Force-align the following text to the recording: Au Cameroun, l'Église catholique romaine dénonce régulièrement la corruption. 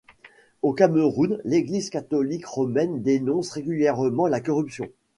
Au 0.63 0.73
Cameroun, 0.73 1.39
l'Église 1.45 1.91
catholique 1.91 2.47
romaine 2.47 3.03
dénonce 3.03 3.51
régulièrement 3.51 4.25
la 4.25 4.41
corruption. 4.41 4.89